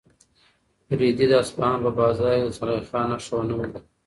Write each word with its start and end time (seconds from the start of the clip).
رېدي 0.99 1.25
د 1.29 1.33
اصفهان 1.43 1.77
په 1.85 1.91
بازار 1.99 2.33
کې 2.37 2.43
د 2.45 2.49
زلیخا 2.57 3.01
نښه 3.09 3.33
ونه 3.37 3.53
مونده. 3.57 3.79